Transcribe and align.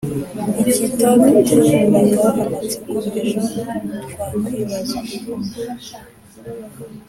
ikitaduteraga 0.69 2.27
amatsiko, 2.43 2.93
ejo 3.21 3.39
twakwibaza 3.47 4.99